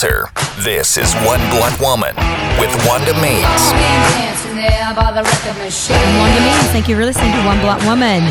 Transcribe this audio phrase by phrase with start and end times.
[0.00, 0.30] answer.
[0.62, 2.14] This is One Blunt Woman
[2.58, 3.44] with Wanda Means.
[4.96, 8.22] Wanda Means, thank you for listening to One Blunt Woman.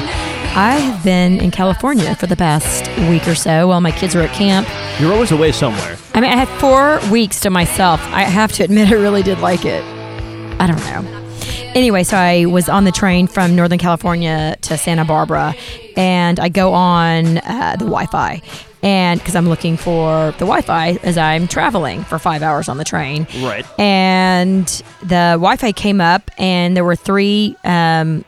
[0.55, 4.21] I have been in California for the past week or so while my kids were
[4.21, 4.68] at camp.
[5.00, 5.97] You're always away somewhere.
[6.15, 8.01] I mean, I had four weeks to myself.
[8.07, 9.83] I have to admit, I really did like it.
[10.59, 11.05] I don't know.
[11.75, 15.54] Anyway, so I was on the train from Northern California to Santa Barbara,
[15.95, 18.42] and I go on uh, the Wi Fi.
[18.82, 22.78] And because I'm looking for the Wi Fi as I'm traveling for five hours on
[22.78, 23.28] the train.
[23.42, 23.65] Right.
[23.79, 24.65] And
[25.01, 28.23] the Wi Fi came up, and there were three, um,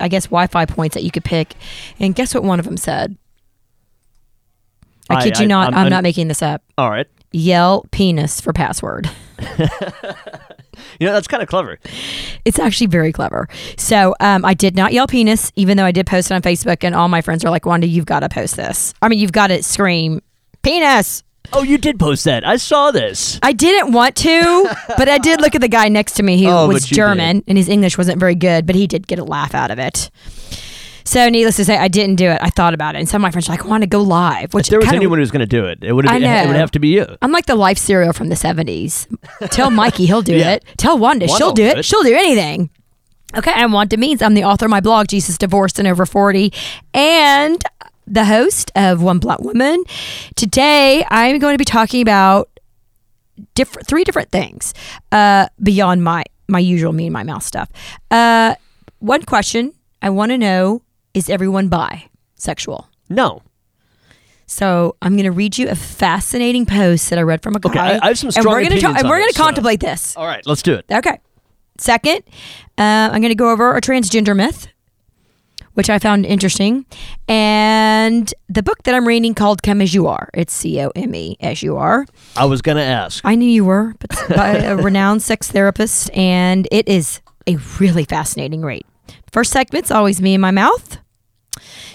[0.00, 1.54] I guess, Wi Fi points that you could pick.
[1.98, 3.16] And guess what one of them said?
[5.10, 6.62] I, I- kid you I- not, I'm- I'm, I'm- not making this up.
[6.78, 7.08] All right.
[7.32, 9.10] Yell penis for password.
[11.00, 11.78] You know, that's kind of clever.
[12.44, 13.48] It's actually very clever.
[13.76, 16.84] So um, I did not yell penis, even though I did post it on Facebook,
[16.84, 18.94] and all my friends are like, Wanda, you've got to post this.
[19.02, 20.20] I mean, you've got to scream
[20.62, 21.22] penis.
[21.52, 22.46] Oh, you did post that.
[22.46, 23.38] I saw this.
[23.42, 26.48] I didn't want to, but I did look at the guy next to me who
[26.50, 29.54] Oh, was German, and his English wasn't very good, but he did get a laugh
[29.54, 30.10] out of it.
[31.04, 32.38] So, needless to say, I didn't do it.
[32.40, 34.00] I thought about it, and some of my friends were like, "I want to go
[34.00, 36.06] live." Which If there was kinda- anyone who was going to do it, it would
[36.08, 36.16] have.
[36.22, 37.06] It would have to be you.
[37.20, 39.06] I'm like the life cereal from the 70s.
[39.50, 40.52] Tell Mikey he'll do Yeah.
[40.52, 40.64] it.
[40.78, 41.78] Tell Wanda Wanda she'll do it.
[41.78, 41.84] it.
[41.84, 42.70] She'll do anything.
[43.36, 44.22] Okay, I'm Wanda Means.
[44.22, 46.52] I'm the author of my blog, Jesus Divorced and Over 40,
[46.94, 47.60] and
[48.06, 49.82] the host of One Blunt Woman.
[50.36, 52.48] Today, I'm going to be talking about
[53.54, 54.72] different three different things
[55.12, 57.68] uh, beyond my my usual me and my mouth stuff.
[58.10, 58.54] Uh,
[59.00, 60.82] one question I want to know
[61.14, 62.86] is everyone bisexual?
[63.08, 63.42] No.
[64.46, 67.70] So I'm going to read you a fascinating post that I read from a guy.
[67.70, 69.42] Okay, I- I have some and strong we're gonna opinions and we're gonna this, so-
[69.42, 70.16] contemplate this.
[70.16, 70.84] All right, let's do it.
[70.92, 71.18] Okay.
[71.78, 72.18] Second,
[72.78, 74.68] uh, I'm going to go over a transgender myth,
[75.72, 76.86] which I found interesting,
[77.26, 81.12] and the book that I'm reading called "Come as You Are." It's C O M
[81.16, 82.06] E as you are.
[82.36, 83.24] I was going to ask.
[83.24, 88.04] I knew you were, but by a renowned sex therapist, and it is a really
[88.04, 88.84] fascinating read.
[89.32, 90.98] First segment's always me in my mouth.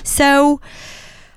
[0.04, 0.60] So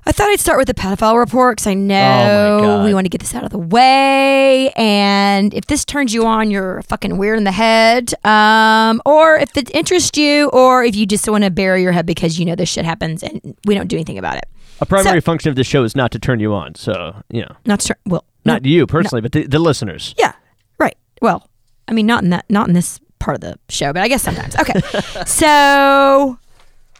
[0.04, 2.84] I thought I'd start with the pedophile report because I know God.
[2.84, 4.70] we want to get this out of the way.
[4.76, 8.12] And if this turns you on, you're fucking weird in the head.
[8.24, 12.04] Um, or if it interests you, or if you just want to bury your head
[12.06, 14.44] because you know this shit happens and we don't do anything about it.
[14.80, 16.74] A primary So- function of this show is not to turn you on.
[16.74, 17.96] So, you know, Not sure.
[18.04, 20.14] Well, no- not you personally, but the, the listeners.
[20.18, 20.32] Yeah,
[20.78, 20.96] right.
[21.20, 21.48] Well,
[21.86, 24.22] I mean, not in that, not in this part of the show, but I guess
[24.22, 24.56] sometimes.
[24.56, 24.80] Okay,
[25.26, 26.38] so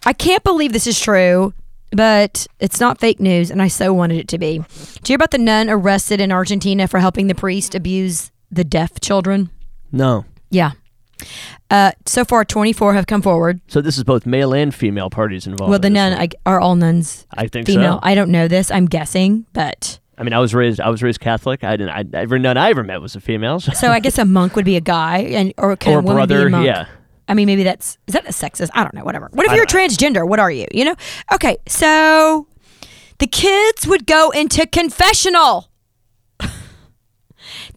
[0.05, 1.55] I can't believe this is true,
[1.91, 4.59] but it's not fake news, and I so wanted it to be.
[4.59, 8.65] Do you hear about the nun arrested in Argentina for helping the priest abuse the
[8.65, 9.51] deaf children?
[9.93, 10.25] No.
[10.51, 10.73] Yeah.
[11.71, 13.61] Uh, so far, 24 have come forward.
[13.69, 15.71] So this is both male and female parties involved.
[15.71, 16.13] Well, the in nun.
[16.15, 17.95] I, are all nuns I think female.
[17.95, 18.01] so.
[18.03, 18.71] I don't know this.
[18.71, 20.81] I'm guessing, but I mean, I was raised.
[20.81, 21.65] I was raised Catholic.
[21.65, 21.91] I didn't.
[21.91, 23.61] I, every nun I ever met was a female.
[23.61, 23.73] So.
[23.73, 26.13] so I guess a monk would be a guy, and or or a woman be
[26.35, 26.47] brother.
[26.49, 26.67] a monk?
[26.67, 26.87] Yeah.
[27.33, 28.69] I mean, maybe that's is that a sexist?
[28.75, 29.05] I don't know.
[29.05, 29.31] Whatever.
[29.33, 30.29] What if I you're transgender?
[30.29, 30.67] What are you?
[30.71, 30.95] You know?
[31.33, 32.47] Okay, so
[33.21, 35.71] the kids would go into confessional.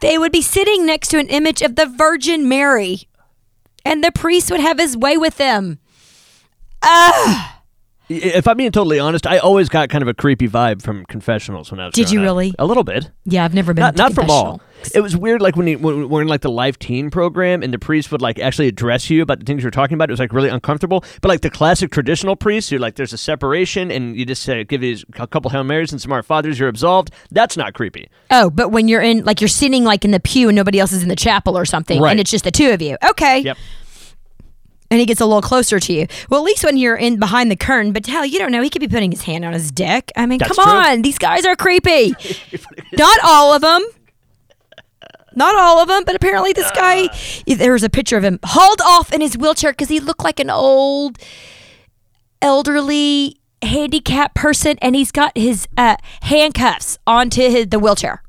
[0.01, 3.07] they would be sitting next to an image of the Virgin Mary,
[3.85, 5.79] and the priest would have his way with them.
[8.09, 11.71] If I'm being totally honest, I always got kind of a creepy vibe from confessionals
[11.71, 11.93] when I was.
[11.93, 12.23] Did you up.
[12.23, 12.53] really?
[12.59, 13.09] A little bit.
[13.23, 13.83] Yeah, I've never been.
[13.83, 14.61] Not, to not from all.
[14.93, 17.73] It was weird, like when, you, when we're in like the Life Teen program, and
[17.73, 20.09] the priest would like actually address you about the things you're talking about.
[20.09, 21.03] It was like really uncomfortable.
[21.21, 24.63] But like the classic traditional priest, who like there's a separation, and you just uh,
[24.63, 27.11] give you a couple hail marys and some our fathers, you're absolved.
[27.31, 28.09] That's not creepy.
[28.31, 30.91] Oh, but when you're in, like, you're sitting like in the pew and nobody else
[30.91, 32.11] is in the chapel or something, Right.
[32.11, 32.97] and it's just the two of you.
[33.09, 33.39] Okay.
[33.39, 33.57] Yep.
[34.91, 36.05] and he gets a little closer to you.
[36.29, 38.61] Well, at least when you're in behind the curtain, but hell, you don't know.
[38.61, 40.11] He could be putting his hand on his dick.
[40.15, 40.73] I mean, That's come true.
[40.91, 42.13] on, these guys are creepy.
[42.93, 43.83] Not all of them.
[45.35, 47.09] Not all of them, but apparently this guy.
[47.45, 50.39] There was a picture of him hauled off in his wheelchair because he looked like
[50.39, 51.17] an old,
[52.41, 58.21] elderly, handicapped person, and he's got his uh, handcuffs onto his, the wheelchair.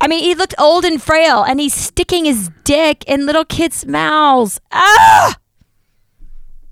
[0.00, 3.86] I mean, he looked old and frail, and he's sticking his dick in little kids'
[3.86, 4.60] mouths.
[4.70, 5.36] Ah!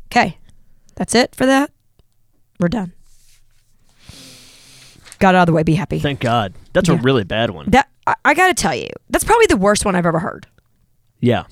[0.07, 0.39] Okay,
[0.97, 1.71] that's it for that.
[2.61, 2.93] We're done.
[5.23, 5.63] Got it out of the way.
[5.63, 6.01] Be happy.
[6.01, 6.53] Thank God.
[6.73, 6.97] That's Yeah.
[6.97, 7.67] a really bad one.
[7.71, 10.47] that I, I got to tell you, that's probably the worst one I've ever heard.
[11.21, 11.45] yeah.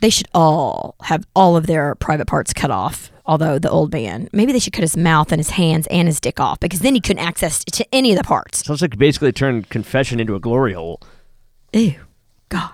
[0.00, 3.10] They should all have all of their private parts cut off.
[3.26, 6.20] Although the old man, maybe they should cut his mouth and his hands and his
[6.20, 8.64] dick off because then he couldn't access to any of the parts.
[8.64, 11.00] Sounds like basically turned confession into a glory hole.
[11.72, 11.96] Ew,
[12.48, 12.70] God,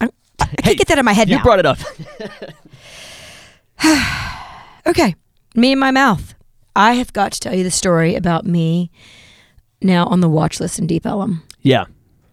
[0.00, 1.42] I, I Hey, can't get that in my head You now.
[1.42, 1.78] brought it up.
[4.86, 5.14] Okay,
[5.54, 6.34] me and my mouth.
[6.80, 8.90] I have got to tell you the story about me
[9.82, 11.42] now on the watch list in Deep Ellum.
[11.60, 11.84] Yeah.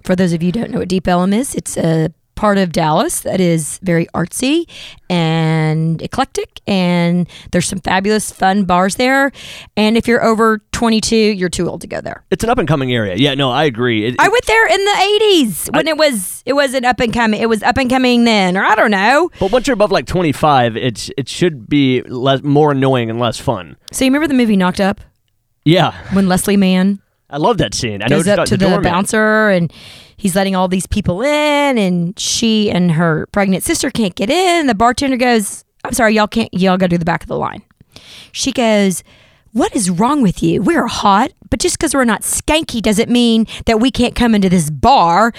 [0.06, 2.72] For those of you who don't know what Deep Ellum is, it's a part of
[2.72, 4.70] Dallas that is very artsy
[5.10, 9.32] and eclectic, and there's some fabulous, fun bars there.
[9.76, 12.24] And if you're over 22, you're too old to go there.
[12.32, 13.16] It's an up and coming area.
[13.18, 14.06] Yeah, no, I agree.
[14.06, 17.42] It, I went there in the 80s when it was it wasn't up and coming.
[17.42, 19.30] It was up and coming then, or I don't know.
[19.40, 23.40] but once you're above like 25, it's it should be less more annoying and less
[23.40, 23.76] fun.
[23.92, 25.02] So you remember the movie Knocked Up
[25.66, 28.02] Yeah, when Leslie Mann I love that scene.
[28.02, 28.84] I know goes up to the, doorman.
[28.84, 29.72] bouncer and
[30.18, 34.68] he's letting all these people in and she and her pregnant sister can't get in
[34.68, 37.38] the bartender goes i'm sorry y'all can't y'all go to do the back of the
[37.38, 37.62] line
[38.32, 39.04] she goes
[39.54, 43.46] what is wrong with you we're hot but just because we're not skanky doesn't mean
[43.66, 45.32] that we can't come into this bar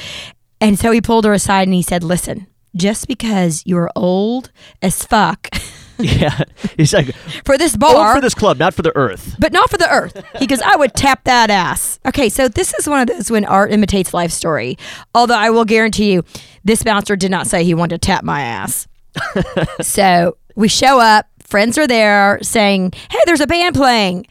[0.60, 2.46] and so he pulled her aside and he said listen
[2.76, 4.50] just because you're old
[4.80, 5.48] as fuck
[6.18, 6.44] Yeah,
[6.76, 7.12] he's like,
[7.44, 9.34] for this bar oh, for this club, not for the earth.
[9.38, 10.24] but not for the earth.
[10.38, 11.98] He goes, I would tap that ass.
[12.06, 14.78] Okay, so this is one of those when art imitates life story.
[15.14, 16.24] Although I will guarantee you,
[16.64, 18.86] this bouncer did not say he wanted to tap my ass.
[19.80, 24.26] so we show up, friends are there saying, Hey, there's a band playing.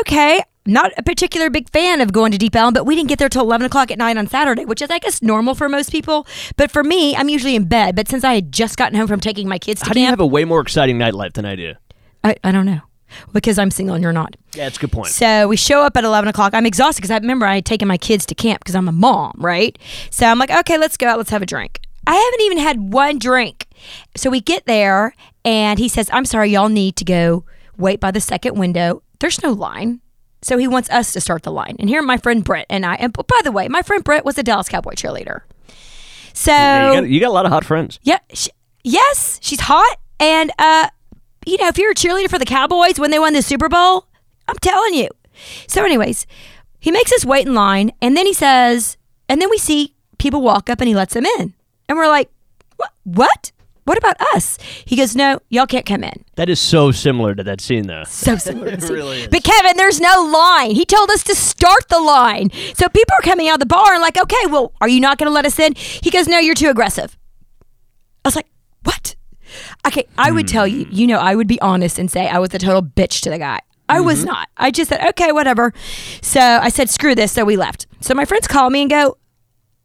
[0.00, 0.42] Okay.
[0.64, 3.28] Not a particular big fan of going to Deep Ellum, but we didn't get there
[3.28, 6.24] till 11 o'clock at night on Saturday, which is, I guess, normal for most people.
[6.56, 7.96] But for me, I'm usually in bed.
[7.96, 10.00] But since I had just gotten home from taking my kids to camp, How do
[10.00, 11.74] you camp, have a way more exciting nightlife than I do?
[12.22, 12.80] I, I don't know.
[13.32, 14.36] Because I'm single and you're not.
[14.54, 15.08] Yeah, that's a good point.
[15.08, 16.54] So we show up at 11 o'clock.
[16.54, 18.92] I'm exhausted because I remember I had taken my kids to camp because I'm a
[18.92, 19.76] mom, right?
[20.10, 21.18] So I'm like, okay, let's go out.
[21.18, 21.80] Let's have a drink.
[22.06, 23.66] I haven't even had one drink.
[24.16, 25.14] So we get there
[25.44, 27.44] and he says, I'm sorry, y'all need to go
[27.76, 29.02] wait by the second window.
[29.18, 30.00] There's no line.
[30.42, 31.76] So he wants us to start the line.
[31.78, 34.36] And here my friend Brett and I, and by the way, my friend Brett was
[34.38, 35.42] a Dallas Cowboy cheerleader.
[36.34, 37.98] So Yeah, you, got, you got a lot of hot friends.
[38.02, 38.18] yeah.
[38.32, 38.50] She,
[38.82, 39.98] yes, she's hot.
[40.18, 40.88] And, uh,
[41.46, 44.06] you know, if you're a cheerleader for the Cowboys when they won the Super Bowl,
[44.48, 45.08] I'm telling you.
[45.66, 46.26] So, anyways,
[46.80, 47.92] he makes us wait in line.
[48.00, 48.96] And then he says,
[49.28, 51.54] and then we see people walk up and he lets them in.
[51.88, 52.30] And we're like,
[52.76, 52.92] what?
[53.04, 53.52] What?
[53.84, 54.58] What about us?
[54.84, 56.24] He goes, no, y'all can't come in.
[56.36, 58.04] That is so similar to that scene, though.
[58.04, 58.70] So similar.
[58.70, 58.94] to the scene.
[58.94, 59.28] really is.
[59.28, 60.70] But Kevin, there's no line.
[60.72, 62.50] He told us to start the line.
[62.74, 65.18] So people are coming out of the bar and like, okay, well, are you not
[65.18, 65.74] going to let us in?
[65.74, 67.18] He goes, no, you're too aggressive.
[68.24, 68.46] I was like,
[68.84, 69.16] what?
[69.84, 72.54] Okay, I would tell you, you know, I would be honest and say I was
[72.54, 73.58] a total bitch to the guy.
[73.88, 74.28] I was mm-hmm.
[74.28, 74.48] not.
[74.56, 75.72] I just said, okay, whatever.
[76.22, 77.32] So I said, screw this.
[77.32, 77.86] So we left.
[78.00, 79.18] So my friends call me and go,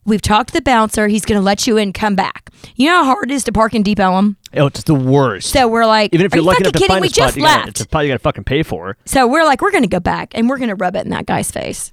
[0.07, 1.07] we've talked to the bouncer.
[1.07, 1.93] He's going to let you in.
[1.93, 2.49] Come back.
[2.75, 4.37] You know how hard it is to park in Deep Ellum?
[4.55, 5.51] Oh, it's the worst.
[5.51, 7.37] So we're like, Even if you're you lucky enough to find We a spot, just
[7.37, 7.67] you gotta, left.
[7.69, 8.91] it's a spot you got to fucking pay for.
[8.91, 8.97] It.
[9.05, 11.11] So we're like, we're going to go back and we're going to rub it in
[11.11, 11.91] that guy's face.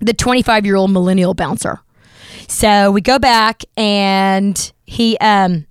[0.00, 1.80] The 25 year old millennial bouncer.
[2.48, 5.66] So we go back and he, um,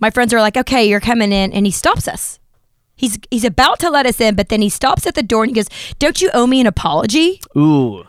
[0.00, 1.52] my friends are like, okay, you're coming in.
[1.52, 2.38] And he stops us.
[2.96, 5.50] He's, he's about to let us in, but then he stops at the door and
[5.50, 7.40] he goes, Don't you owe me an apology?
[7.56, 8.04] Ooh,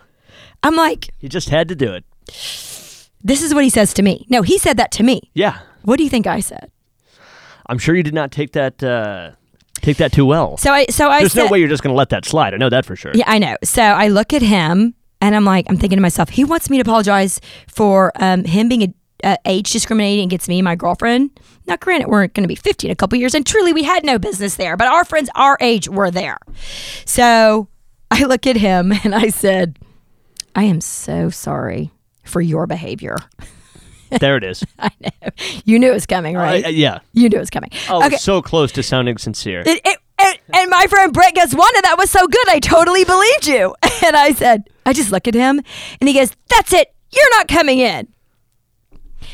[0.62, 2.06] I'm like, he just had to do it.
[2.28, 4.26] This is what he says to me.
[4.30, 5.32] No, he said that to me.
[5.34, 6.72] Yeah, What do you think I said?
[7.68, 9.32] I'm sure you did not take that uh,
[9.82, 10.58] take that too well.
[10.58, 12.54] So I, so I There's said, no way you're just going to let that slide.
[12.54, 13.12] I know that for sure.
[13.16, 13.56] Yeah, I know.
[13.64, 16.78] So I look at him and I'm like, I'm thinking to myself, he wants me
[16.78, 18.94] to apologize for um, him being a,
[19.24, 21.32] uh, age discriminating against me and my girlfriend.
[21.66, 24.04] Now, granted, we're going to be 50 in a couple years, and truly, we had
[24.06, 26.38] no business there, but our friends our age were there.
[27.06, 27.70] So
[28.12, 29.80] I look at him and I said,
[30.56, 31.92] I am so sorry
[32.26, 33.18] for your behavior.
[34.20, 34.64] There it is.
[34.80, 35.30] I know.
[35.66, 36.66] You knew it was coming, right?
[36.66, 37.00] Uh, yeah.
[37.14, 37.72] you knew it was coming.
[37.90, 38.18] Oh, okay.
[38.18, 39.64] so close to sounding sincere.
[39.66, 42.50] It, it, and, and my friend Brett goes, Wanda, that was so good.
[42.50, 43.76] I totally believed you.
[44.06, 45.62] And I said, I just look at him
[46.00, 46.94] and he goes, That's it.
[47.12, 48.08] You're not coming in.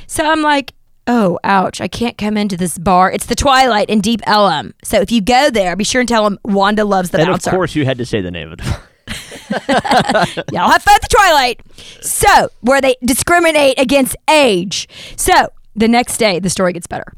[0.07, 0.73] So I'm like,
[1.07, 1.81] Oh, ouch.
[1.81, 3.11] I can't come into this bar.
[3.11, 4.73] It's the Twilight in Deep Ellum.
[4.83, 7.49] So if you go there, be sure and tell him Wanda loves the and bouncer.
[7.49, 8.65] of course, you had to say the name of it.
[10.51, 11.61] Y'all have fun at the Twilight.
[12.01, 14.87] So, where they discriminate against age.
[15.17, 17.13] So, the next day, the story gets better.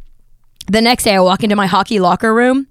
[0.67, 2.67] The next day, I walk into my hockey locker room.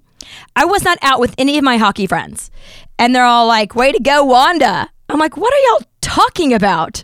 [0.55, 2.51] I was not out with any of my hockey friends.
[2.97, 4.89] And they're all like, way to go, Wanda.
[5.09, 7.03] I'm like, what are y'all talking about?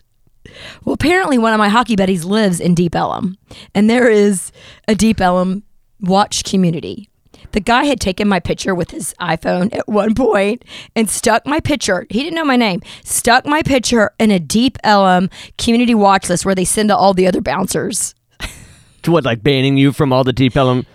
[0.84, 3.38] Well, apparently, one of my hockey buddies lives in Deep Ellum,
[3.76, 4.52] and there is
[4.88, 5.64] a Deep Ellum
[6.00, 7.10] watch community.
[7.51, 10.63] The guy had taken my picture with his iPhone at one point
[10.96, 12.06] and stuck my picture.
[12.10, 12.82] He didn't know my name.
[13.03, 17.13] Stuck my picture in a Deep Ellum community watch list where they send to all
[17.13, 18.13] the other bouncers.
[19.03, 20.86] to what, like banning you from all the deep Ellum?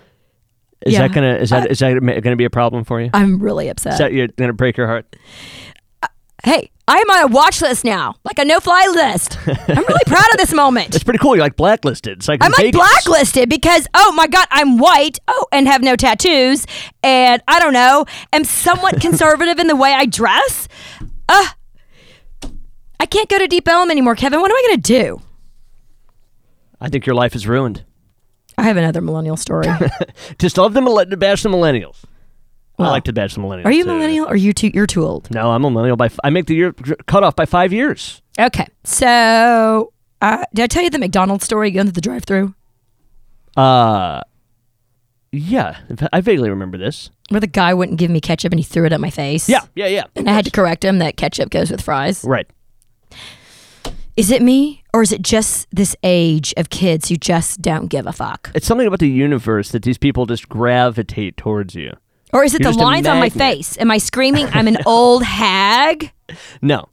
[0.85, 1.07] Is Yeah.
[1.07, 3.09] that gonna is that is that gonna be a problem for you?
[3.13, 3.93] I'm really upset.
[3.93, 5.15] Is that you're gonna break your heart?
[6.43, 9.37] Hey, I am on a watch list now, like a no-fly list.
[9.47, 10.93] I'm really proud of this moment.
[10.93, 11.35] It's pretty cool.
[11.35, 12.19] You're like blacklisted.
[12.19, 15.19] It's like I'm like blacklisted because oh my god, I'm white.
[15.27, 16.65] Oh, and have no tattoos,
[17.01, 20.67] and I don't know, am somewhat conservative in the way I dress.
[21.27, 21.47] Uh
[22.99, 24.39] I can't go to Deep Ellum anymore, Kevin.
[24.39, 25.21] What am I going to do?
[26.79, 27.83] I think your life is ruined.
[28.57, 29.67] I have another millennial story.
[30.39, 31.97] Just love the millen- to bash the millennials.
[32.77, 33.65] I like to badge the millennials.
[33.65, 33.93] Are you a too.
[33.93, 35.31] millennial or are you too you're too old?
[35.31, 35.95] No, I'm a millennial.
[35.95, 36.73] By f- I make the year
[37.07, 38.21] cut off by five years.
[38.39, 38.67] Okay.
[38.83, 42.53] So uh, did I tell you the McDonald's story going to the drive through?
[43.55, 44.21] Uh,
[45.31, 45.77] yeah,
[46.11, 47.09] I vaguely remember this.
[47.29, 49.49] Where the guy wouldn't give me ketchup and he threw it at my face.
[49.49, 50.03] Yeah, yeah, yeah.
[50.15, 52.23] And I had to correct him that ketchup goes with fries.
[52.23, 52.47] Right.
[54.17, 58.07] Is it me or is it just this age of kids who just don't give
[58.07, 58.49] a fuck?
[58.55, 61.91] It's something about the universe that these people just gravitate towards you.
[62.35, 63.77] Or is it You're the lines on my face?
[63.79, 66.11] Am I screaming I'm an old hag?
[66.61, 66.89] No.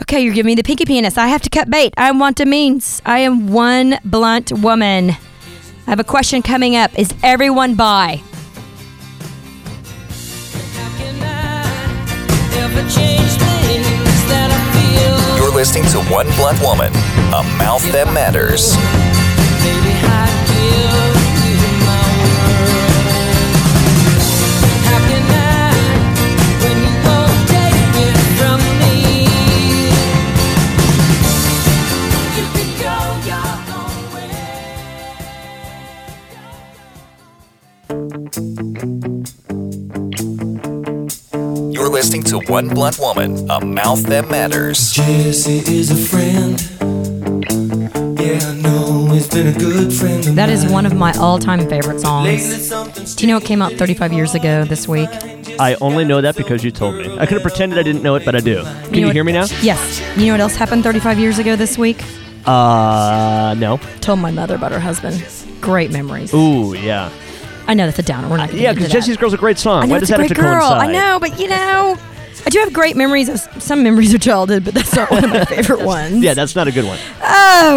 [0.00, 1.18] Okay, you're giving me the pinky penis.
[1.18, 1.92] I have to cut bait.
[1.96, 3.02] I'm Wanda Means.
[3.04, 5.10] I am one blunt woman.
[5.10, 6.96] I have a question coming up.
[6.96, 8.22] Is everyone by?
[15.36, 16.92] You're listening to One Blunt Woman,
[17.34, 18.76] a mouth that matters.
[42.58, 44.90] One Blunt Woman, a mouth that matters.
[44.90, 46.60] Jessie is a friend.
[48.18, 50.26] Yeah, I know he's been a good friend.
[50.26, 50.72] Of That is mine.
[50.72, 53.14] one of my all-time favorite songs.
[53.14, 55.08] Do you know it came out 35 years ago this week?
[55.60, 57.04] I only know that because you told me.
[57.16, 58.64] I could have pretended I didn't know it, but I do.
[58.64, 59.44] Can know you, what- hear me now?
[59.62, 60.02] Yes.
[60.16, 62.02] You know what else happened 35 years ago this week?
[62.44, 63.76] Uh, no.
[64.00, 65.24] Told my mother about her husband.
[65.60, 66.34] Great memories.
[66.34, 67.12] Ooh, yeah.
[67.68, 68.28] I know that's a downer.
[68.28, 68.94] We're not going Yeah, because that.
[68.94, 69.84] Jessie's Girl's a great song.
[69.84, 70.68] I know Why it's does a that great have to girl.
[70.70, 70.88] coincide?
[70.88, 71.96] I know, but you know,
[72.46, 75.30] I do have great memories of some memories of childhood, but that's not one of
[75.30, 76.22] my favorite ones.
[76.22, 76.98] Yeah, that's not a good one.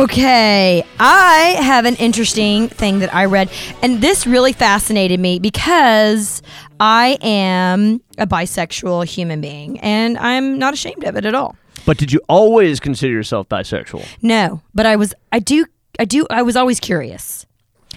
[0.03, 0.83] Okay.
[0.99, 3.49] I have an interesting thing that I read,
[3.81, 6.41] and this really fascinated me because
[6.79, 11.55] I am a bisexual human being, and I'm not ashamed of it at all.
[11.85, 14.05] But did you always consider yourself bisexual?
[14.21, 15.65] No, but I was, I do,
[15.99, 17.45] I do, I was always curious.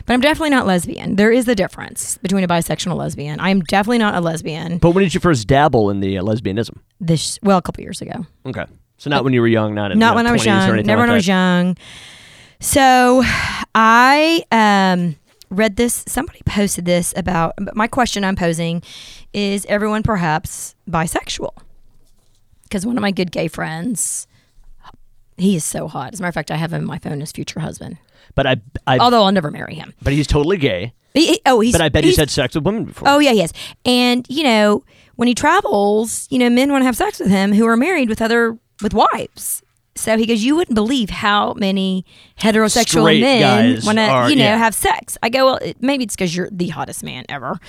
[0.07, 1.17] But I'm definitely not lesbian.
[1.17, 3.41] There is a difference between a bisexual and a lesbian.
[3.41, 4.79] I'm definitely not a lesbian.
[4.79, 6.79] But when did you first dabble in the uh, lesbianism?
[7.01, 8.27] This, well, a couple years ago.
[8.45, 8.67] Okay.
[8.99, 10.59] So not when you were young, not in not the when I was young.
[10.59, 11.77] Never like when I was young.
[12.61, 13.23] So
[13.75, 15.17] I um,
[15.51, 16.05] read this.
[16.07, 18.25] Somebody posted this about my question.
[18.25, 18.83] I'm posing
[19.33, 21.51] is everyone perhaps bisexual?
[22.63, 24.27] Because one of my good gay friends,
[25.37, 26.13] he is so hot.
[26.13, 27.99] As a matter of fact, I have him in my phone as future husband.
[28.35, 29.93] But I, I Although I'll never marry him.
[30.03, 30.93] but he's totally gay.
[31.15, 31.73] He- he- oh, he's.
[31.73, 33.09] But I bet he's, he's had sex with women before.
[33.09, 33.53] Oh yeah, he yes.
[33.85, 34.85] And you know,
[35.17, 38.09] when he travels, you know, men want to have sex with him who are married
[38.09, 39.63] with other with wives.
[39.97, 42.05] So he goes, you wouldn't believe how many
[42.39, 44.57] heterosexual Straight men want to, you know, yeah.
[44.57, 45.17] have sex.
[45.23, 47.61] I go, well, it, maybe it's because you're the hottest man ever.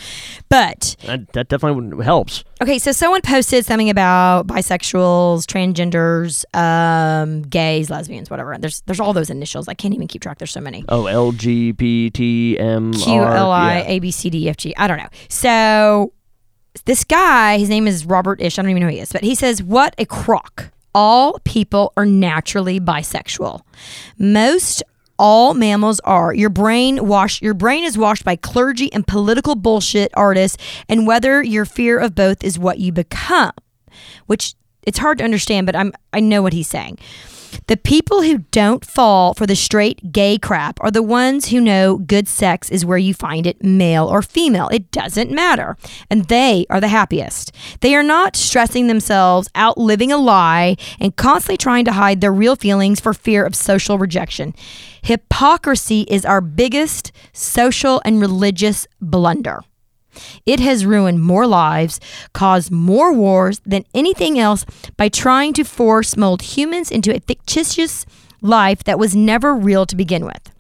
[0.50, 2.44] But That, that definitely helps.
[2.63, 8.55] okay, so someone posted something about bisexuals, transgenders, um, gays, lesbians, whatever.
[8.60, 9.67] There's there's all those initials.
[9.67, 10.39] I can't even keep track.
[10.39, 10.84] There's so many.
[10.89, 12.58] Oh, LGBT,
[13.03, 14.75] Q L I A B C D E F G.
[14.77, 15.10] I don't know.
[15.29, 16.13] So
[16.86, 18.58] this guy, his name is Robert Ish.
[18.58, 20.72] I don't even know who he is, but he says, "What a crock!
[20.96, 23.62] All people are naturally bisexual.
[24.18, 24.82] Most."
[25.18, 26.34] All mammals are.
[26.34, 30.58] Your brain wash your brain is washed by clergy and political bullshit artists,
[30.90, 33.52] and whether your fear of both is what you become.
[34.25, 36.98] Which it's hard to understand, but I'm I know what he's saying.
[37.68, 41.98] The people who don't fall for the straight gay crap are the ones who know
[41.98, 44.70] good sex is where you find it, male or female.
[44.70, 45.78] It doesn't matter.
[46.10, 47.52] And they are the happiest.
[47.82, 52.34] They are not stressing themselves out living a lie and constantly trying to hide their
[52.34, 54.54] real feelings for fear of social rejection.
[55.02, 59.62] Hypocrisy is our biggest social and religious blunder.
[60.45, 62.00] It has ruined more lives,
[62.34, 64.65] caused more wars than anything else
[64.98, 68.05] by trying to force mold humans into a fictitious
[68.41, 70.51] life that was never real to begin with.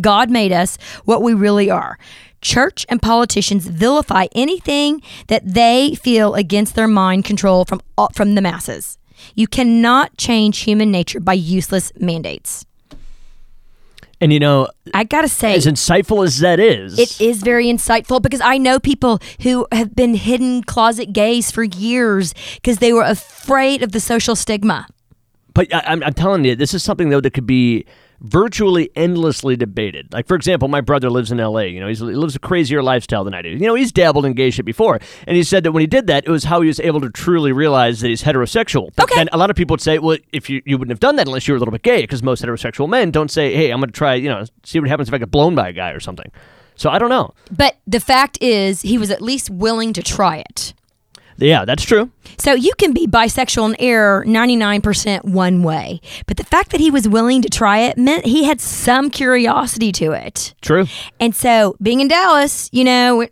[0.00, 1.98] God made us what we really are.
[2.40, 7.80] Church and politicians vilify anything that they feel against their mind control from
[8.12, 8.98] from the masses.
[9.34, 12.66] You cannot change human nature by useless mandates.
[14.20, 18.22] And you know, I gotta say, as insightful as that is, It is very insightful
[18.22, 23.02] because I know people who have been hidden closet gays for years because they were
[23.02, 24.86] afraid of the social stigma.
[25.52, 27.84] But I, I'm, I'm telling you, this is something though that could be
[28.20, 30.12] virtually endlessly debated.
[30.12, 31.60] Like, for example, my brother lives in LA.
[31.60, 33.50] You know, he's, he lives a crazier lifestyle than I do.
[33.50, 34.98] You know, he's dabbled in gay shit before.
[35.26, 37.10] And he said that when he did that, it was how he was able to
[37.10, 38.90] truly realize that he's heterosexual.
[38.96, 39.14] But Okay.
[39.16, 41.26] then a lot of people would say, well, if you, you wouldn't have done that
[41.26, 43.80] unless you were a little bit gay, because most heterosexual men don't say, hey, I'm
[43.80, 45.90] going to try, you know, see what happens if I get blown by a guy
[45.90, 46.30] or something.
[46.74, 47.32] So I don't know.
[47.50, 50.74] But the fact is, he was at least willing to try it.
[51.38, 52.10] Yeah, that's true.
[52.38, 56.00] So you can be bisexual and err 99% one way.
[56.26, 59.92] But the fact that he was willing to try it meant he had some curiosity
[59.92, 60.54] to it.
[60.60, 60.86] True.
[61.20, 63.30] And so being in Dallas, you know, we're-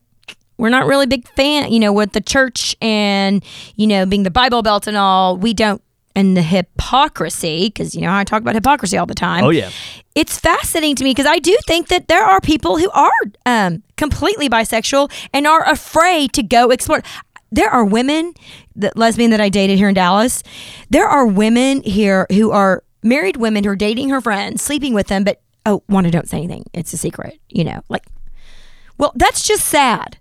[0.56, 3.42] we're not really big fan, you know, with the church and,
[3.76, 5.82] you know, being the Bible Belt and all, we don't,
[6.14, 9.44] and the hypocrisy, because, you know, I talk about hypocrisy all the time.
[9.44, 9.70] Oh, yeah.
[10.14, 13.11] It's fascinating to me because I do think that there are people who are
[13.46, 17.02] um, completely bisexual and are afraid to go explore.
[17.54, 18.34] There are women,
[18.75, 20.42] the lesbian that I dated here in Dallas,
[20.90, 25.06] there are women here who are married women who are dating her friends, sleeping with
[25.06, 26.64] them, but oh, Wanda, don't say anything.
[26.73, 28.06] It's a secret, you know, like,
[28.99, 30.18] well, that's just sad.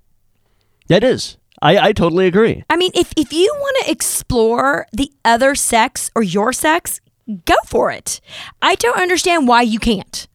[0.90, 1.38] That is.
[1.60, 2.64] I, I totally agree.
[2.70, 7.02] I mean, if, if you want to explore the other sex or your sex,
[7.46, 8.22] go for it.
[8.62, 10.28] I don't understand why you can't.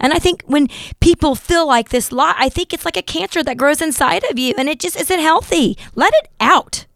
[0.00, 0.68] And I think when
[1.00, 4.38] people feel like this lie, I think it's like a cancer that grows inside of
[4.38, 5.76] you and it just isn't healthy.
[5.94, 6.86] Let it out.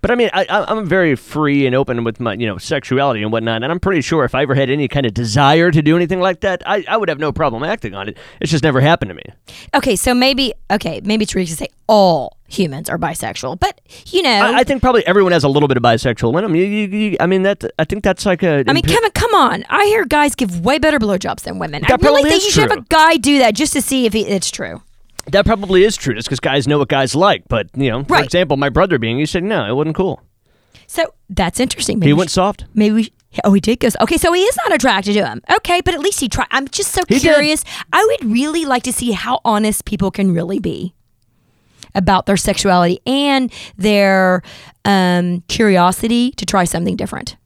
[0.00, 3.32] But I mean, I, I'm very free and open with my, you know, sexuality and
[3.32, 5.96] whatnot, and I'm pretty sure if I ever had any kind of desire to do
[5.96, 8.16] anything like that, I, I would have no problem acting on it.
[8.40, 9.24] It's just never happened to me.
[9.74, 14.30] Okay, so maybe, okay, maybe it's to say all humans are bisexual, but you know,
[14.30, 16.54] I, I think probably everyone has a little bit of bisexual in them.
[16.56, 18.64] You, you, you, I mean, that I think that's like a.
[18.66, 19.64] I mean, Kevin, come on.
[19.68, 21.84] I hear guys give way better blowjobs than women.
[21.84, 24.06] I That really probably think you should have a guy do that just to see
[24.06, 24.82] if he, it's true.
[25.30, 27.44] that probably is true, just because guys know what guys like.
[27.48, 28.24] But you know, for Right.
[28.24, 30.22] example, my brother being, he said no, it wasn't cool.
[30.86, 31.98] So that's interesting.
[31.98, 32.64] Maybe He we went soft.
[32.74, 33.12] Maybe we.
[33.44, 33.88] Oh, he did go.
[34.00, 35.42] Okay, so he is not attracted to him.
[35.56, 36.46] Okay, but at least he tried.
[36.50, 37.22] I'm just so He did.
[37.22, 37.62] curious.
[37.92, 40.94] I would really like to see how honest people can really be
[41.98, 44.42] about their sexuality and their
[44.84, 47.36] um, curiosity to try something different.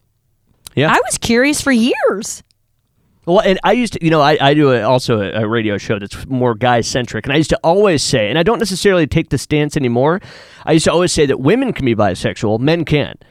[0.77, 0.91] Yeah.
[0.91, 2.43] I was curious for years.
[3.25, 5.79] Well, and I used to, you know, I, I do a, also a, a radio
[5.79, 9.07] show that's more guy centric, and I used to always say, and I don't necessarily
[9.07, 10.21] take the stance anymore.
[10.67, 13.23] I used to always say that women can be bisexual, men can't.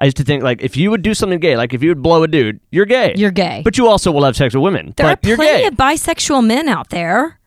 [0.00, 2.02] I used to think like if you would do something gay, like if you would
[2.02, 3.12] blow a dude, you're gay.
[3.16, 3.60] You're gay.
[3.62, 4.94] But you also will have sex with women.
[4.96, 7.38] There are plenty of bisexual men out there.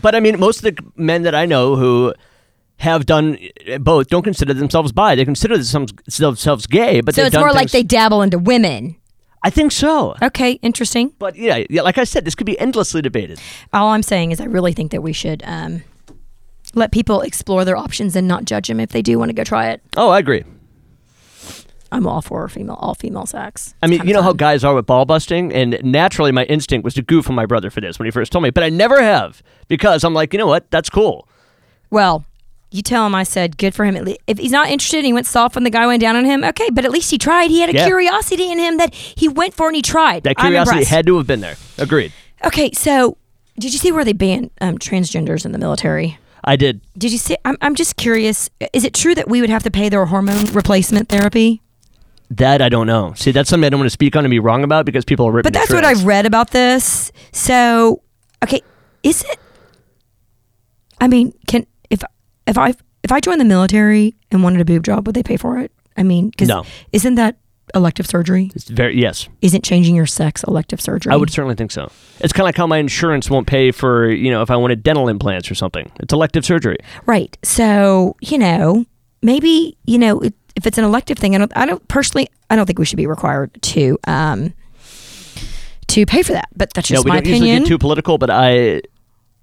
[0.00, 2.14] but I mean, most of the men that I know who
[2.84, 3.38] have done
[3.70, 5.14] uh, both don't consider themselves bi.
[5.14, 8.96] They consider themselves, themselves gay, but So it's more like things- they dabble into women.
[9.46, 10.14] I think so.
[10.22, 11.12] Okay, interesting.
[11.18, 13.38] But yeah, yeah, like I said, this could be endlessly debated.
[13.74, 15.82] All I'm saying is, I really think that we should um,
[16.74, 19.44] let people explore their options and not judge them if they do want to go
[19.44, 19.82] try it.
[19.98, 20.44] Oh, I agree.
[21.92, 23.74] I'm all for female, all female sex.
[23.82, 26.82] I mean, you know kinda how guys are with ball busting, and naturally, my instinct
[26.84, 28.68] was to goof on my brother for this when he first told me, but I
[28.70, 30.70] never have because I'm like, you know what?
[30.70, 31.28] That's cool.
[31.90, 32.24] Well,
[32.74, 34.06] you tell him I said good for him.
[34.26, 36.42] If he's not interested, and he went soft when the guy went down on him.
[36.42, 37.50] Okay, but at least he tried.
[37.50, 37.86] He had a Yeah.
[37.86, 40.24] curiosity in him that he went for and he tried.
[40.24, 41.56] That curiosity had to have been there.
[41.78, 42.12] Agreed.
[42.44, 43.16] Okay, so
[43.58, 46.18] did you see where they banned um, transgenders in the military?
[46.42, 46.80] I did.
[46.98, 47.36] Did you see?
[47.44, 48.50] I'm, I'm just curious.
[48.72, 51.62] Is it true that we would have to pay their hormone replacement therapy?
[52.30, 53.14] That I don't know.
[53.14, 55.26] See, that's something I don't want to speak on and be wrong about because people
[55.26, 55.52] are ripping.
[55.52, 55.84] But that's what.
[55.84, 57.12] I've read about this.
[57.32, 58.02] So,
[58.42, 58.60] okay,
[59.02, 59.38] is it?
[61.00, 61.66] I mean, can
[62.46, 65.36] if I if I joined the military and wanted a boob job, would they pay
[65.36, 65.70] for it?
[65.96, 66.64] I mean, because No.
[66.92, 67.36] isn't that
[67.74, 68.50] elective surgery?
[68.54, 69.28] It's very yes.
[69.42, 71.12] Isn't changing your sex elective surgery?
[71.12, 71.90] I would certainly think so.
[72.20, 74.82] It's kind of like how my insurance won't pay for you know if I wanted
[74.82, 75.90] dental implants or something.
[76.00, 76.76] It's elective surgery.
[77.06, 77.36] right.
[77.42, 78.84] So you know,
[79.22, 81.52] maybe you know it, if it's an elective thing, I don't.
[81.56, 82.28] I don't personally.
[82.50, 84.52] I don't think we should be required to um
[85.88, 86.48] to pay for that.
[86.56, 87.62] But that's just no, we my don't usually opinion.
[87.64, 88.82] get too political, but I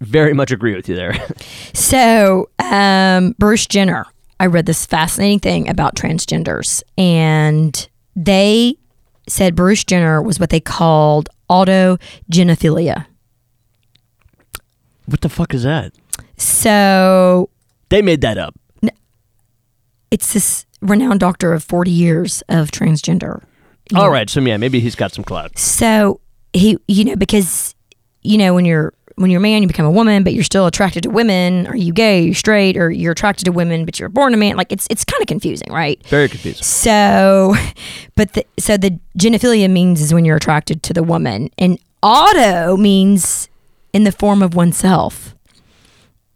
[0.02, 1.14] very much agree with you there.
[1.74, 4.06] So, um, Bruce Jenner,
[4.40, 8.76] I read this fascinating thing about transgenders, and they
[9.28, 13.06] said Bruce Jenner was what they called autogynephilia.
[15.06, 15.94] what the fuck is that?
[16.38, 17.50] So,
[17.90, 18.56] They made that up.
[20.12, 23.44] it's this renowned doctor of 40 years of transgender.
[23.96, 25.58] All right, so yeah, maybe he's got some clout.
[25.58, 26.22] So,
[26.54, 27.76] he, you know, because,
[28.24, 30.66] you know, when you're, when you're a man, you become a woman, but you're still
[30.66, 31.68] attracted to women.
[31.68, 32.20] Are you gay?
[32.24, 32.78] Are you straight?
[32.78, 34.58] Or you're attracted to women, but you're born a man?
[34.58, 36.06] Like it's it's kind of confusing, right?
[36.08, 36.64] Very confusing.
[36.64, 37.56] So,
[38.16, 42.78] but the, so the gynephilia means is when you're attracted to the woman, and auto
[42.78, 43.50] means
[43.94, 45.36] in the form of oneself.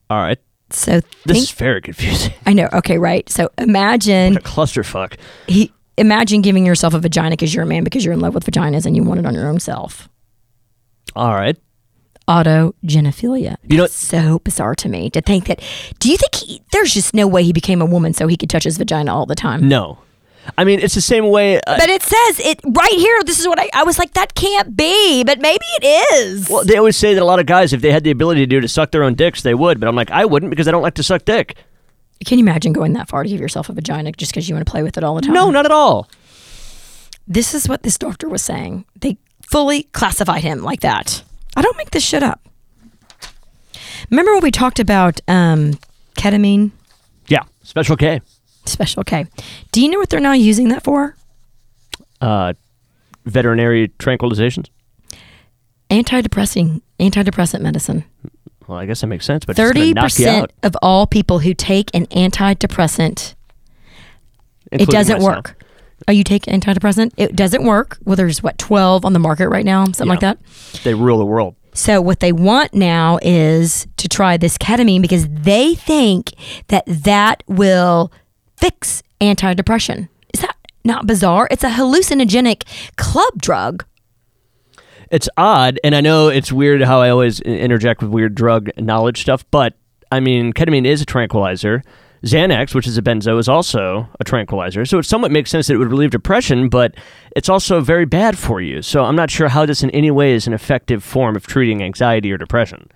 [0.10, 0.38] All right,
[0.70, 2.34] So this is very confusing.
[2.46, 2.70] I know.
[2.74, 3.28] Okay, right.
[3.30, 5.18] So imagine a clusterfuck.
[5.48, 8.46] he imagine giving yourself a vagina because you're a man because you're in love with
[8.46, 10.10] vaginas and you want it on your own self.
[11.16, 11.58] All right.
[12.28, 13.58] Autogenophilia.
[13.68, 15.62] You know- That's so bizarre to me to think that.
[16.00, 18.50] Do you think he, there's just no way he became a woman so he could
[18.50, 19.68] touch his vagina all the time?
[19.68, 20.00] No.
[20.60, 21.58] I mean, it's the same way.
[21.62, 23.20] Uh, But it says it right here.
[23.24, 24.14] This is what I, I was like.
[24.14, 26.48] That can't be, but maybe it is.
[26.50, 28.46] well, they always say that a lot of guys, if they had the ability to
[28.46, 29.80] do to suck their own dicks, they would.
[29.80, 31.56] But I'm like, I wouldn't because I don't like to suck dick.
[32.26, 34.66] Can you imagine going that far to give yourself a vagina just because you want
[34.66, 35.34] to play with it all the time?
[35.34, 36.08] No, not at all.
[37.28, 38.86] This is what this doctor was saying.
[39.02, 41.24] They fully classified him like that.
[41.56, 42.42] I don't make this shit up.
[44.12, 45.74] Remember when we talked about um,
[46.16, 46.72] ketamine,
[47.28, 48.22] Yeah, Special K.
[48.66, 49.26] Special K?
[49.72, 51.16] Do you know what they're now using that for?
[52.22, 52.54] Uh,
[53.26, 54.70] veterinary tranquilizations.
[55.90, 58.04] Antidepressing, antidepressant medicine.
[58.68, 61.40] Well, I guess that makes sense, but Thirty gonna knock you percent of all people
[61.40, 63.36] who take an antidepressant,
[64.72, 65.36] it doesn't myself.
[65.36, 65.64] work.
[66.08, 67.14] Oh, you take antidepressant?
[67.18, 67.98] It doesn't work.
[68.04, 70.38] Well, there's what twelve on the market right now, something like that.
[70.84, 71.56] They rule the world.
[71.74, 76.34] So what they want now is to try this ketamine because they think
[76.68, 78.12] that that will
[78.58, 80.08] fix antidepression.
[80.34, 81.48] Is that not bizarre?
[81.52, 82.64] It's a hallucinogenic
[82.96, 83.86] club drug.
[85.12, 89.22] It's odd, and I know it's weird how I always interject with weird drug knowledge
[89.22, 89.74] stuff, but
[90.12, 91.84] I mean, ketamine is a tranquilizer.
[92.26, 94.84] Xanax, which is a benzo, is also a tranquilizer.
[94.86, 96.96] So it somewhat makes sense that it would relieve depression, but
[97.36, 98.82] it's also very bad for you.
[98.82, 101.84] So I'm not sure how this in any way is an effective form of treating
[101.84, 102.90] anxiety or depression.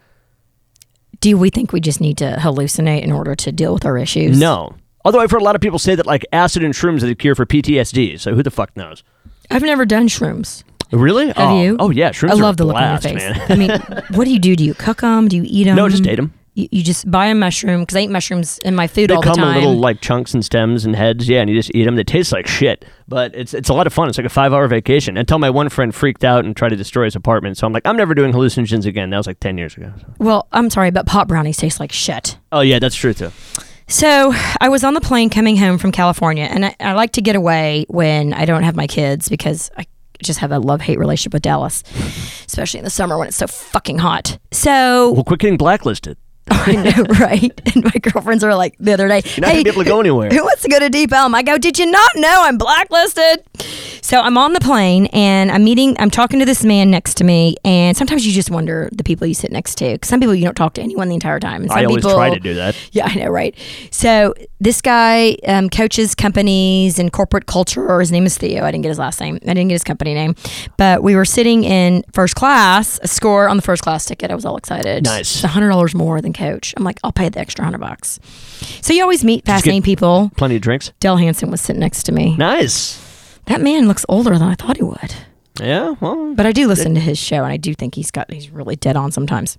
[1.22, 4.40] Do we think we just need to hallucinate in order to deal with our issues?
[4.40, 4.76] No.
[5.06, 7.16] Although I've heard a lot of people say that like acid and shrooms are the
[7.16, 8.20] cure for PTSD.
[8.20, 9.04] So who the fuck knows?
[9.52, 10.64] I've never done shrooms.
[10.92, 11.28] Really?
[11.28, 11.62] Have oh.
[11.62, 11.78] you?
[11.80, 13.16] Oh yeah, shrooms I love the look on your face.
[13.16, 13.42] man.
[13.48, 13.70] I mean,
[14.18, 14.56] what do you do?
[14.56, 15.28] Do you cook them?
[15.28, 15.76] Do you eat them?
[15.76, 16.34] no, just ate them.
[16.60, 19.22] You, you just buy a mushroom because I eat mushrooms in my food They all
[19.22, 19.36] the time.
[19.38, 21.96] come in little like chunks and stems and heads, yeah, and you just eat them.
[21.96, 24.10] They taste like shit, but it's it's a lot of fun.
[24.10, 25.16] It's like a five hour vacation.
[25.18, 27.86] Until my one friend freaked out and tried to destroy his apartment, so I'm like,
[27.86, 29.10] I'm never doing hallucinogens again.
[29.10, 29.94] That was like ten years ago.
[30.00, 30.06] so.
[30.20, 32.38] well, I'm sorry, but pot brownies taste like shit.
[32.52, 33.32] Oh yeah, that's true too.
[33.88, 37.22] So I was on the plane coming home from California, and I, I like to
[37.22, 39.86] get away when I don't have my kids because I
[40.22, 41.82] just have a love hate relationship with Dallas,
[42.46, 44.38] especially in the summer when it's so fucking hot.
[44.52, 46.18] So Well, quit getting blacklisted.
[46.68, 47.62] I know, right?
[47.76, 50.00] And my girlfriends are like the other day, You're not gonna be able to go
[50.00, 50.30] anywhere.
[50.30, 51.36] Who wants to go to Deep Ellum?
[51.36, 53.44] I go, did you not know I'm blacklisted?
[54.10, 57.24] So I'm on the plane and I'm meeting, I'm talking to this man next to
[57.24, 57.56] me.
[57.64, 60.00] And sometimes you just wonder the people you sit next to.
[60.00, 61.62] 'Cause some people you don't talk to anyone the entire time.
[61.62, 62.76] And some I always people, try to do that.
[62.92, 63.54] Yeah, I know, right?
[63.92, 67.88] So this guy um, coaches companies and corporate culture.
[67.88, 68.64] Or his name is Theo.
[68.66, 69.36] I didn't get his last name.
[69.44, 70.34] I didn't get his company name.
[70.78, 74.32] But we were sitting in first class, a score on the first class ticket.
[74.32, 75.04] I was all excited.
[75.04, 75.36] Nice.
[75.36, 76.74] It's hundred dollars more than coach.
[76.78, 78.20] I'm like, I'll pay the extra hundred bucks.
[78.82, 80.32] So you always meet fascinating people.
[80.36, 80.94] Plenty of drinks.
[81.00, 82.36] Dale Hansen was sitting next to me.
[82.38, 83.06] Nice.
[83.50, 85.14] That man looks older than I thought he would.
[85.60, 85.96] Yeah.
[86.00, 88.50] Well, But I do listen to his show, and I do think he's got he's
[88.50, 89.58] really dead on sometimes.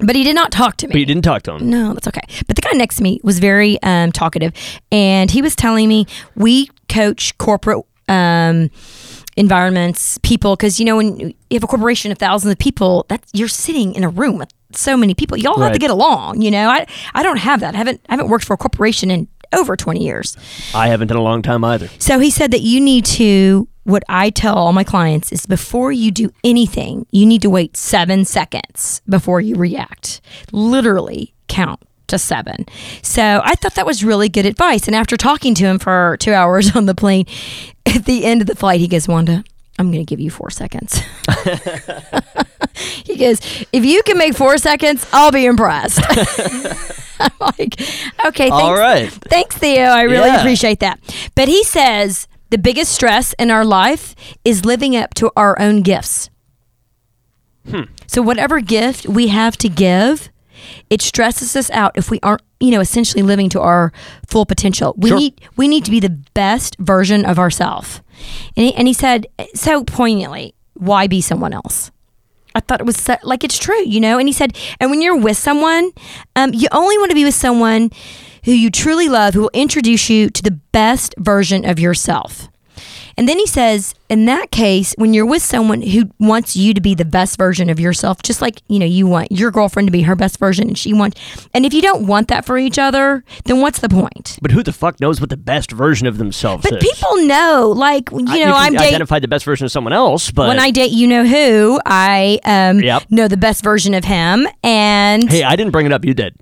[0.00, 0.92] But he did not talk to me.
[0.92, 1.68] but you didn't talk to him.
[1.70, 2.22] No, that's okay.
[2.46, 4.52] But the guy next to me was very um, talkative,
[4.90, 8.70] and he was telling me we coach corporate um,
[9.36, 13.24] environments, people, because you know when you have a corporation of thousands of people, that
[13.32, 15.36] you're sitting in a room with so many people.
[15.36, 16.42] Y'all have to get along.
[16.42, 17.74] You know, I I don't have that.
[17.74, 20.36] I haven't I haven't worked for a corporation in over twenty years.
[20.74, 21.88] I haven't in a long time either.
[21.98, 25.92] So he said that you need to, what I tell all my clients is before
[25.92, 30.20] you do anything, you need to wait seven seconds before you react.
[30.52, 32.66] Literally count to seven.
[33.02, 34.86] So I thought that was really good advice.
[34.86, 37.26] And after talking to him for two hours on the plane,
[37.86, 39.44] at the end of the flight, he goes, Wanda,
[39.78, 41.00] I'm going to give you four seconds.
[43.04, 43.40] he goes,
[43.72, 46.00] if you can make four seconds, I'll be impressed.
[47.20, 47.80] I'm like,
[48.26, 48.52] okay, thanks.
[48.52, 49.10] All right.
[49.10, 49.84] Thanks, Theo.
[49.84, 50.40] I really Yeah.
[50.40, 50.98] appreciate that.
[51.34, 54.14] But he says the biggest stress in our life
[54.44, 56.30] is living up to our own gifts.
[57.68, 57.82] Hmm.
[58.06, 60.30] So, whatever gift we have to give,
[60.90, 63.92] it stresses us out if we aren't, you know, essentially living to our
[64.26, 64.94] full potential.
[64.96, 65.18] We Sure.
[65.18, 68.00] need we need to be the best version of ourselves.
[68.56, 71.90] And he, and he said so poignantly, "Why be someone else?"
[72.54, 74.18] I thought it was so, like it's true, you know.
[74.18, 75.92] And he said, and when you're with someone,
[76.34, 77.90] um, you only want to be with someone
[78.44, 82.48] who you truly love, who will introduce you to the best version of yourself.
[83.18, 86.80] And then he says, in that case, when you're with someone who wants you to
[86.80, 89.92] be the best version of yourself, just like you know you want your girlfriend to
[89.92, 91.20] be her best version, and she wants,
[91.52, 94.38] and if you don't want that for each other, then what's the point?
[94.40, 96.70] But who the fuck knows what the best version of themselves is?
[96.70, 96.88] But is?
[96.90, 98.86] people know, like you know, I- can I'm dating.
[98.88, 102.38] identify the best version of someone else, but when I date you know who, I
[102.44, 103.02] um, Yep.
[103.10, 106.04] know the best version of him, and hey, I didn't bring it up.
[106.04, 106.34] You did.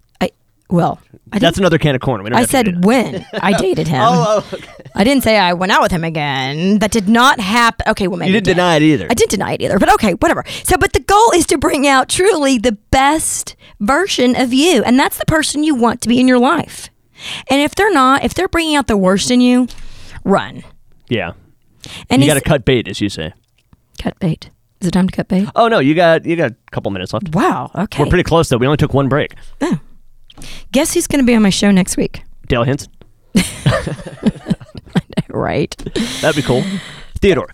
[0.68, 1.00] Well,
[1.32, 2.22] I, That's another can of corn.
[2.24, 4.00] We I have to do said when I dated him.
[4.02, 4.66] Oh, oh, okay.
[4.96, 6.78] I didn't say I went out with him again.
[6.80, 7.88] That did not happen.
[7.90, 8.54] Okay, well maybe You didn't did.
[8.54, 9.06] deny it either.
[9.10, 10.44] I didn't deny it either, but okay, whatever.
[10.64, 14.98] So, but the goal is to bring out truly the best version of you, and
[14.98, 16.88] that's the person you want to be in your life.
[17.48, 19.68] And if they're not, if they're bringing out the worst in you,
[20.24, 20.64] run.
[21.08, 21.32] Yeah.
[22.10, 23.32] And you got to cut bait, as you say.
[24.02, 24.50] cut bait.
[24.80, 25.48] Is it time to cut bait?
[25.56, 27.34] Oh no, you got you got a couple minutes left.
[27.34, 27.70] Wow.
[27.74, 28.02] Okay.
[28.02, 28.58] We're pretty close though.
[28.58, 29.34] We only took one break.
[29.62, 29.78] Oh.
[30.72, 32.22] Guess who's going to be on my show next week?
[32.48, 32.92] Dale Hansen.
[35.36, 35.76] Right.
[36.22, 36.64] That'd be cool.
[37.20, 37.48] Theodore.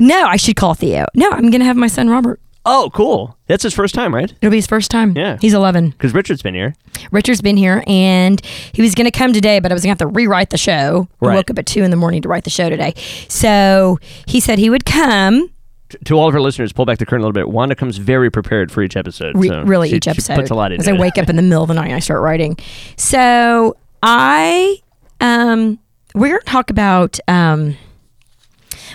[0.00, 1.04] No, I should call Theo.
[1.14, 2.40] No, I'm going to have my son Robert.
[2.64, 3.36] Oh, cool.
[3.48, 4.32] That's his first time, right?
[4.40, 5.16] It'll be his first time.
[5.16, 5.36] Yeah.
[5.40, 5.90] He's 11.
[5.90, 6.74] Because Richard's been here.
[7.10, 8.40] Richard's been here and
[8.72, 10.58] he was going to come today, but I was going to have to rewrite the
[10.58, 11.08] show.
[11.20, 12.94] I woke up at 2 in the morning to write the show today.
[13.28, 15.50] So he said he would come.
[15.92, 17.48] T- To all of our listeners, pull back the curtain a little bit.
[17.48, 19.36] Wanda comes very prepared for each episode.
[19.36, 20.36] Re- so really, she- each she episode.
[20.36, 22.00] puts a lot As I wake up in the middle of the night and I
[22.00, 22.56] start writing.
[22.96, 24.78] So I,
[25.20, 25.78] um,
[26.14, 27.76] we're going to talk about um,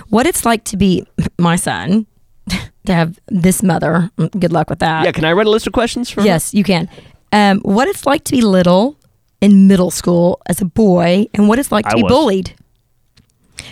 [0.10, 1.06] what it's like to be
[1.40, 2.06] my son,
[2.86, 4.12] to have this mother.
[4.18, 5.06] Good luck with that.
[5.06, 6.90] Yeah, can I write a list of questions for Yes, you can.
[7.32, 8.98] Um, what it's like to be little
[9.42, 12.10] in middle school as a boy, and what it's like to I be was.
[12.12, 12.56] bullied,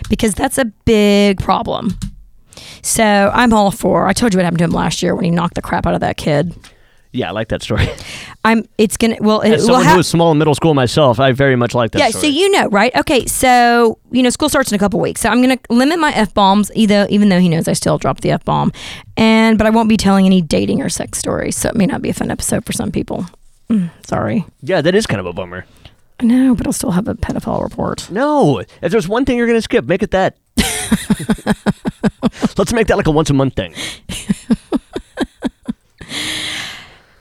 [0.08, 1.98] because that's a big problem.
[2.82, 4.06] So I'm all for.
[4.08, 5.94] I told you what happened to him last year when he knocked the crap out
[5.94, 6.54] of that kid.
[7.12, 7.88] Yeah, I like that story.
[8.44, 8.68] I'm.
[8.76, 9.16] It's gonna.
[9.20, 11.74] Well, it As someone hap- who was small in middle school myself, I very much
[11.74, 12.24] like that yeah, story.
[12.24, 12.94] so you know, right?
[12.94, 16.12] Okay, so you know, school starts in a couple weeks, so I'm gonna limit my
[16.12, 16.70] f bombs.
[16.74, 18.70] Either, even though he knows I still drop the f bomb,
[19.16, 22.02] and but I won't be telling any dating or sex stories, so it may not
[22.02, 23.24] be a fun episode for some people.
[23.70, 24.44] Mm, sorry.
[24.60, 25.64] yeah, that is kind of a bummer.
[26.20, 28.10] I know, but I'll still have a pedophile report.
[28.10, 30.36] No, if there's one thing you're going to skip, make it that.
[32.58, 33.74] Let's make that like a once a month thing.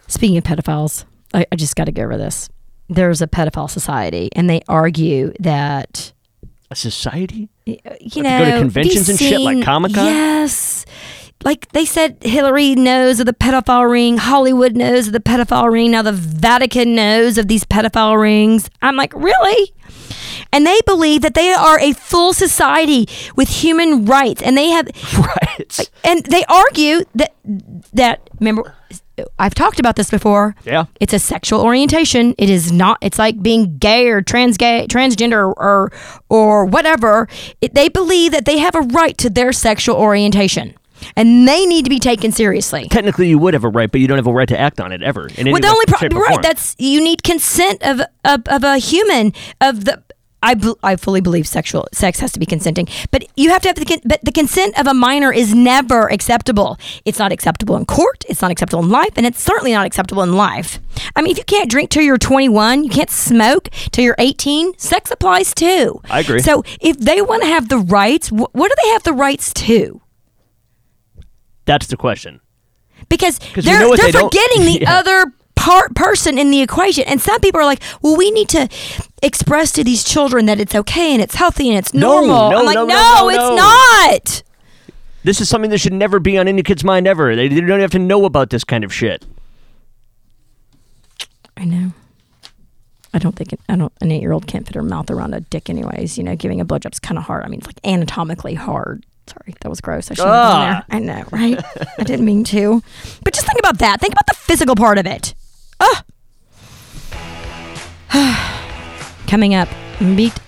[0.08, 2.50] Speaking of pedophiles, I, I just got to go over this.
[2.88, 6.14] There's a pedophile society, and they argue that
[6.72, 7.50] A society?
[7.68, 10.06] Uh, you Like know go to conventions and shit, like Comic-Con?
[10.06, 10.86] Yes.
[11.44, 14.18] Like they said, Hillary knows of the pedophile ring.
[14.18, 15.92] Hollywood knows of the pedophile ring.
[15.92, 18.70] Now the Vatican knows of these pedophile rings.
[18.82, 19.74] I'm like, really?
[20.56, 24.88] And they believe that they are a full society with human rights, and they have
[25.60, 25.92] rights.
[26.04, 27.34] and they argue that
[27.94, 28.74] that remember
[29.38, 30.56] I've talked about this before.
[30.66, 30.86] Yeah.
[31.00, 32.36] It's a sexual orientation.
[32.38, 35.92] It is not it's like being gay or trans gay, transgender or
[36.30, 37.28] or whatever.
[37.62, 40.74] It, they believe that they have a right to their sexual orientation.
[41.18, 42.88] And they need to be taken seriously.
[42.90, 44.94] Technically, you would have a right, but you don't have a right to act on
[44.94, 45.30] it ever.
[45.38, 46.42] Well, the only problem, right?
[46.42, 50.02] That's you need consent of, of of a human of the.
[50.44, 53.76] I, I fully believe sexual sex has to be consenting, but you have to have
[53.78, 56.78] the but the consent of a minor is never acceptable.
[57.04, 58.24] It's not acceptable in court.
[58.30, 60.80] It's not acceptable in life, and it's certainly not acceptable in life.
[61.16, 64.78] I mean, if you can't drink till you're 21, you can't smoke till you're 18.
[64.78, 66.00] Sex applies too.
[66.10, 66.40] I agree.
[66.40, 69.52] So if they want to have the rights, wh- what do they have the rights
[69.54, 70.02] to?
[71.66, 72.42] That's the question.
[73.10, 75.00] Because they're know what they're they forgetting the Yeah.
[75.00, 77.04] other part person in the equation.
[77.06, 78.68] And some people are like, "Well, we need to
[79.24, 82.66] express to these children that it's okay and it's healthy and it's normal." no, I'm
[82.66, 84.44] like, no, "No, no, no, it's no." not."
[85.24, 87.36] This is something that should never be on any kid's mind ever.
[87.36, 89.26] They, don't have to know about this kind of shit.
[91.58, 91.92] I know.
[93.14, 95.34] I don't think it, I don't an eight year old can't fit her mouth around
[95.34, 96.18] a dick anyways.
[96.18, 97.46] You know, giving a blowjob's kind of hard.
[97.46, 99.06] I mean, it's like anatomically hard.
[99.28, 100.12] Sorry, that was gross.
[100.12, 100.86] I shouldn't have Ah.
[100.90, 101.16] been there.
[101.16, 101.66] I know, right?
[101.98, 102.84] I didn't mean to.
[103.24, 104.00] But just think about that.
[104.02, 105.34] Think about the physical part of it.
[105.80, 106.04] Ugh.
[108.14, 109.22] Ah.
[109.28, 109.68] Coming up,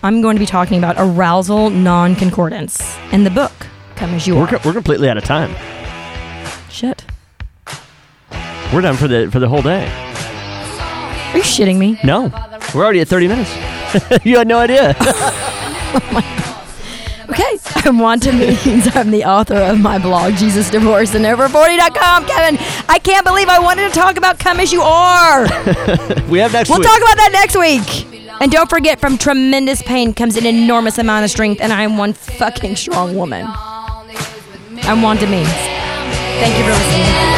[0.04, 3.52] I'm going to be talking about arousal non-concordance in the book.
[3.96, 4.48] Come as you We're, are.
[4.48, 5.54] co- we're completely out of time.
[6.70, 7.04] Shit.
[8.74, 9.88] We're done for the for the whole day.
[9.88, 11.98] Are you shitting me?
[12.04, 12.32] No,
[12.76, 13.50] we're already at 30 minutes.
[14.26, 14.96] you had no idea.
[16.00, 16.54] Oh
[17.30, 18.96] Okay, I'm Wanda Means.
[18.96, 22.26] I'm the author of my blog, Jesus Divorce and Over40.com.
[22.26, 25.42] Kevin, I can't believe I wanted to talk about Come As You Are.
[26.30, 26.78] we have next week.
[26.78, 26.88] We'll week.
[26.88, 28.40] talk about that next week.
[28.40, 31.98] And don't forget, from tremendous pain comes an enormous amount of strength, and I am
[31.98, 33.46] one fucking strong woman.
[33.46, 35.50] I'm Wanda Means.
[35.50, 36.98] Thank you for listening.
[37.02, 37.37] Rock and roll.